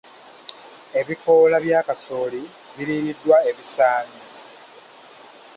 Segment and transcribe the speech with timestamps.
[0.99, 2.41] Ebikoola bya kasooli
[2.75, 4.21] biriiriddwa ebisaanyi.